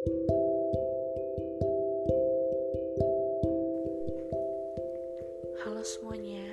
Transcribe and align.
Halo 0.00 0.16
semuanya, 5.84 6.48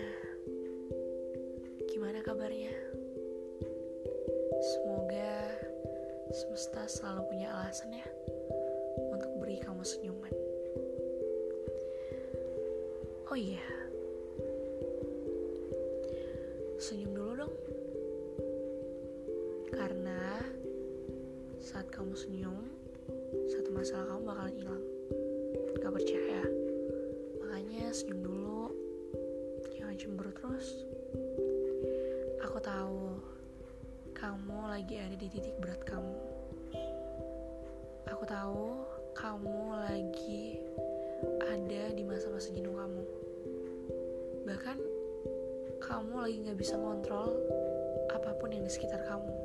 gimana 1.87 2.19
kabarnya? 2.27 2.75
Semoga 4.59 5.47
semesta 6.35 6.91
selalu 6.91 7.23
punya 7.31 7.47
alasan 7.55 7.95
ya 7.95 8.03
untuk 9.15 9.31
beri 9.39 9.63
kamu 9.63 9.79
senyuman. 9.79 10.35
Oh 13.31 13.37
iya, 13.39 13.63
senyum 16.83 17.15
dulu 17.15 17.47
dong, 17.47 17.55
karena 19.71 20.43
saat 21.63 21.87
kamu 21.87 22.11
senyum, 22.11 22.75
satu 23.27 23.69
masalah 23.75 24.07
kamu 24.07 24.23
bakalan 24.23 24.55
hilang. 24.55 24.83
Gak 25.83 25.91
percaya? 25.91 26.41
Makanya 27.43 27.91
senyum 27.91 28.23
dulu, 28.23 28.71
jangan 29.75 29.95
cemburu 29.99 30.31
terus. 30.31 30.87
Aku 32.47 32.57
tahu 32.63 33.19
kamu 34.15 34.59
lagi 34.71 34.95
ada 34.97 35.15
di 35.19 35.27
titik 35.27 35.59
berat 35.59 35.83
kamu. 35.83 36.15
Aku 38.07 38.23
tahu 38.23 38.87
kamu 39.11 39.75
lagi 39.75 40.63
ada 41.43 41.91
di 41.91 42.03
masa-masa 42.07 42.47
jenuh 42.55 42.79
kamu. 42.79 43.03
Bahkan 44.47 44.77
kamu 45.83 46.13
lagi 46.15 46.35
gak 46.47 46.59
bisa 46.59 46.79
ngontrol 46.79 47.35
apa 48.07 48.31
pun 48.39 48.55
yang 48.55 48.63
di 48.63 48.71
sekitar 48.71 49.03
kamu. 49.03 49.35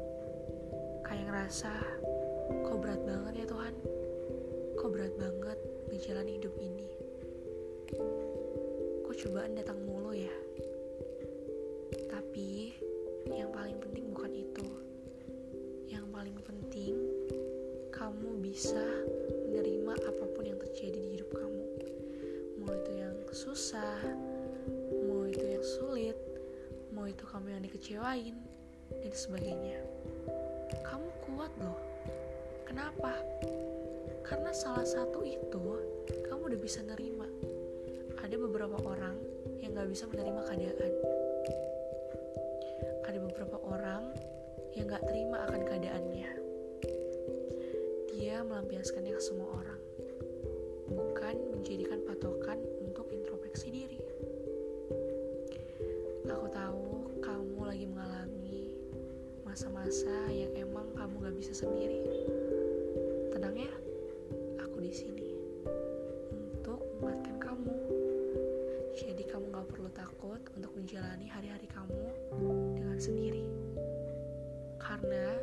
Kayak 1.02 1.24
ngerasa, 1.28 1.74
kok 2.50 2.78
berat 2.82 3.02
banget 3.06 3.34
ya 3.42 3.46
Tuhan? 3.46 3.74
Kok 4.74 4.90
berat 4.90 5.14
banget 5.14 5.58
menjalani 5.92 6.32
hidup 6.40 6.54
ini? 6.58 6.88
Kok 9.06 9.16
cobaan 9.22 9.54
datang 9.54 9.78
mulu 9.86 10.16
ya? 10.16 10.34
Tapi 12.10 12.72
yang 13.30 13.52
paling 13.54 13.78
penting 13.78 14.10
bukan 14.10 14.32
itu. 14.34 14.66
Yang 15.86 16.06
paling 16.10 16.38
penting 16.42 16.94
kamu 17.92 18.40
bisa 18.42 18.82
menerima 19.46 19.94
apa 19.94 20.24
pun 20.34 20.44
yang 20.48 20.58
terjadi 20.58 20.98
di 20.98 21.08
hidup 21.20 21.30
kamu. 21.30 21.66
Mau 22.58 22.72
itu 22.74 22.92
yang 22.98 23.16
susah, 23.30 24.00
mau 25.06 25.28
itu 25.28 25.44
yang 25.44 25.62
sulit, 25.62 26.18
mau 26.90 27.06
itu 27.06 27.22
kamu 27.22 27.54
yang 27.54 27.62
dikecewain, 27.62 28.36
dan 29.00 29.12
sebagainya. 29.12 29.78
Kamu 30.84 31.08
kuat 31.24 31.52
loh. 31.62 31.78
Kenapa? 32.66 33.12
Karena 34.22 34.50
salah 34.54 34.86
satu 34.86 35.26
itu 35.26 35.64
kamu 36.28 36.42
udah 36.52 36.60
bisa 36.60 36.80
nerima. 36.84 37.28
Ada 38.22 38.36
beberapa 38.38 38.78
orang 38.86 39.18
yang 39.60 39.74
gak 39.76 39.90
bisa 39.90 40.08
menerima 40.08 40.40
keadaan. 40.46 40.92
Ada 43.06 43.18
beberapa 43.18 43.56
orang 43.66 44.02
yang 44.72 44.88
gak 44.88 45.04
terima 45.04 45.42
akan 45.48 45.62
keadaannya. 45.68 46.32
Dia 48.14 48.40
melampiaskannya 48.46 49.12
ke 49.12 49.22
semua 49.22 49.50
orang, 49.52 49.80
bukan 50.88 51.36
menjadikan 51.52 52.00
patokan 52.06 52.62
untuk 52.80 53.10
introspeksi 53.10 53.68
diri. 53.68 54.00
Aku 56.30 56.46
tahu 56.48 57.12
kamu 57.20 57.60
lagi 57.60 57.86
mengalami 57.90 58.72
masa-masa 59.44 60.30
yang 60.32 60.54
emang 60.56 60.88
kamu 60.96 61.28
gak 61.28 61.36
bisa 61.36 61.52
sendiri. 61.52 62.00
Tenang 63.42 63.58
ya, 63.58 63.74
aku 64.62 64.78
di 64.78 64.94
sini 64.94 65.34
untuk 66.30 66.78
menguatkan 66.94 67.42
kamu. 67.42 67.74
Jadi 68.94 69.26
kamu 69.26 69.50
gak 69.50 69.66
perlu 69.66 69.90
takut 69.90 70.38
untuk 70.54 70.70
menjalani 70.78 71.26
hari-hari 71.26 71.66
kamu 71.66 72.06
dengan 72.78 73.02
sendiri. 73.02 73.42
Karena 74.78 75.42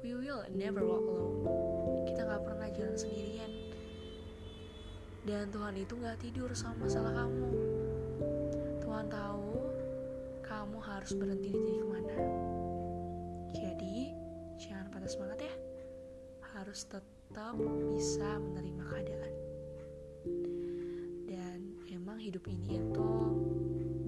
we 0.00 0.16
will 0.16 0.40
never 0.56 0.88
walk 0.88 1.04
alone. 1.04 2.08
Kita 2.08 2.24
gak 2.24 2.48
pernah 2.48 2.72
jalan 2.72 2.96
sendirian. 2.96 3.52
Dan 5.28 5.52
Tuhan 5.52 5.76
itu 5.76 5.92
gak 6.00 6.16
tidur 6.16 6.48
sama 6.56 6.88
masalah 6.88 7.12
kamu. 7.12 7.44
Tuhan 8.80 9.12
tahu 9.12 9.52
kamu 10.48 10.78
harus 10.80 11.12
berhenti 11.12 11.52
di 11.52 11.60
titik 11.60 11.84
mana. 11.84 12.51
Harus 16.72 16.88
tetap 16.88 17.52
bisa 17.92 18.40
menerima 18.40 18.84
keadaan. 18.88 19.32
Dan 21.28 21.76
emang 21.92 22.16
hidup 22.16 22.48
ini 22.48 22.80
itu 22.80 23.08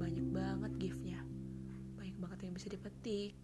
banyak 0.00 0.24
banget 0.32 0.72
giftnya. 0.80 1.20
Banyak 2.00 2.16
banget 2.16 2.48
yang 2.48 2.56
bisa 2.56 2.72
dipetik. 2.72 3.36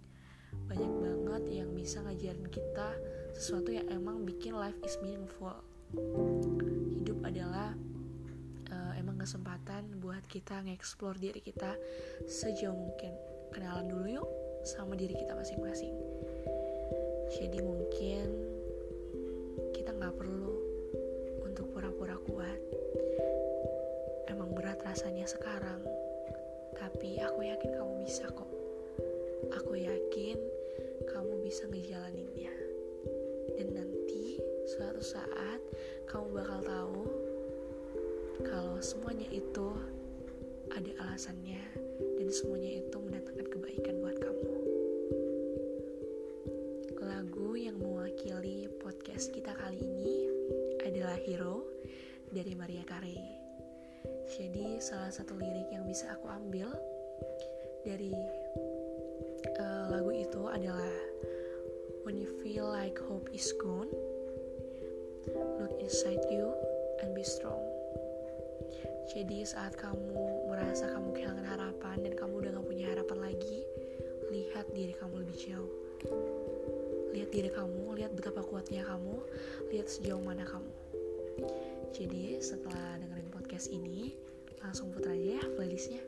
Banyak 0.72 0.92
banget 1.04 1.44
yang 1.52 1.68
bisa 1.76 2.00
ngajarin 2.00 2.48
kita 2.48 2.96
sesuatu 3.36 3.68
yang 3.68 3.84
emang 3.92 4.24
bikin 4.24 4.56
life 4.56 4.80
is 4.88 4.96
meaningful. 5.04 5.68
Hidup 6.96 7.20
adalah 7.20 7.76
uh, 8.72 8.92
emang 8.96 9.20
kesempatan 9.20 10.00
buat 10.00 10.24
kita 10.32 10.64
nge-explore 10.64 11.20
diri 11.20 11.44
kita 11.44 11.76
sejauh 12.24 12.72
mungkin. 12.72 13.12
Kenalan 13.52 13.84
dulu 13.84 14.24
yuk 14.24 14.28
sama 14.64 14.96
diri 14.96 15.12
kita 15.12 15.36
masing-masing. 15.36 15.92
Jadi 17.36 17.60
mungkin 17.60 18.49
nggak 20.00 20.16
perlu 20.16 20.56
untuk 21.44 21.76
pura-pura 21.76 22.16
kuat. 22.24 22.56
Emang 24.32 24.56
berat 24.56 24.80
rasanya 24.80 25.28
sekarang, 25.28 25.84
tapi 26.72 27.20
aku 27.20 27.44
yakin 27.44 27.68
kamu 27.76 28.00
bisa 28.08 28.24
kok. 28.32 28.48
Aku 29.60 29.76
yakin 29.76 30.40
kamu 31.04 31.44
bisa 31.44 31.68
ngejalaninnya. 31.68 32.48
Dan 33.60 33.76
nanti 33.76 34.40
suatu 34.64 35.04
saat 35.04 35.60
kamu 36.08 36.32
bakal 36.32 36.64
tahu 36.64 37.04
kalau 38.40 38.80
semuanya 38.80 39.28
itu 39.28 39.68
ada 40.72 40.96
alasannya 41.04 41.60
dan 42.16 42.28
semuanya 42.32 42.80
itu 42.80 42.96
mendatangkan 42.96 43.52
kebaikan 43.52 44.00
buat 44.00 44.16
kamu. 44.16 44.79
Podcast 49.20 49.36
kita 49.36 49.52
kali 49.52 49.84
ini 49.84 50.16
adalah 50.80 51.12
Hero 51.20 51.60
dari 52.32 52.56
Maria 52.56 52.80
Carey. 52.88 53.20
Jadi 54.32 54.80
salah 54.80 55.12
satu 55.12 55.36
lirik 55.36 55.68
yang 55.68 55.84
bisa 55.84 56.08
aku 56.16 56.24
ambil 56.24 56.72
dari 57.84 58.16
uh, 59.60 59.92
lagu 59.92 60.08
itu 60.16 60.40
adalah 60.48 60.88
When 62.08 62.16
you 62.16 62.32
feel 62.40 62.64
like 62.64 62.96
hope 62.96 63.28
is 63.36 63.44
gone, 63.60 63.92
look 65.36 65.76
inside 65.84 66.24
you 66.32 66.56
and 67.04 67.12
be 67.12 67.20
strong. 67.20 67.60
Jadi 69.12 69.44
saat 69.44 69.76
kamu 69.76 70.48
merasa 70.48 70.96
kamu 70.96 71.12
kehilangan 71.12 71.44
harapan 71.44 72.08
dan 72.08 72.16
kamu 72.16 72.40
udah 72.40 72.56
gak 72.56 72.64
punya 72.72 72.88
harapan 72.88 73.20
lagi, 73.20 73.68
lihat 74.32 74.64
diri 74.72 74.96
kamu 74.96 75.19
diri 77.30 77.50
kamu, 77.50 77.94
lihat 77.94 78.12
betapa 78.14 78.42
kuatnya 78.42 78.82
kamu, 78.82 79.22
lihat 79.70 79.86
sejauh 79.86 80.20
mana 80.20 80.42
kamu. 80.42 80.70
Jadi 81.90 82.38
setelah 82.42 82.98
dengerin 82.98 83.30
podcast 83.30 83.70
ini, 83.70 84.14
langsung 84.62 84.90
putar 84.90 85.14
aja 85.14 85.38
ya 85.38 85.44
playlistnya. 85.54 86.02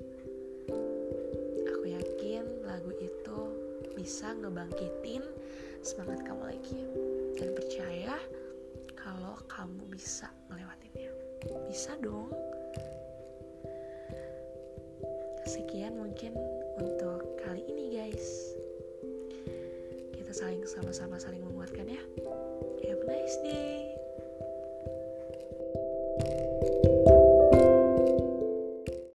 Aku 1.72 1.84
yakin 1.86 2.66
lagu 2.66 2.90
itu 2.98 3.40
bisa 3.94 4.34
ngebangkitin 4.34 5.22
semangat 5.82 6.26
kamu 6.26 6.42
lagi. 6.42 6.80
Dan 7.38 7.54
percaya 7.54 8.14
kalau 8.98 9.38
kamu 9.50 9.82
bisa 9.90 10.30
ngelewatinnya. 10.50 11.10
Bisa 11.70 11.94
dong. 12.02 12.30
Sekian 15.42 15.98
mungkin 15.98 16.34
untuk 16.78 17.42
kali 17.42 17.62
ini 17.66 17.98
guys. 17.98 18.41
Saling 20.42 20.66
sama-sama 20.66 21.22
saling 21.22 21.41